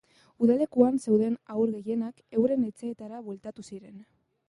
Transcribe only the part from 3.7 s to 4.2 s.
ziren.